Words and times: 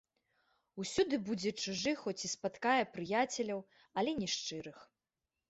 Усюды 0.83 1.19
будзе 1.27 1.51
чужы, 1.63 1.91
хоць 2.03 2.15
і 2.29 2.31
спаткае 2.33 2.81
прыяцеляў, 2.97 3.63
але 4.01 4.17
не 4.23 4.33
шчырых. 4.39 4.77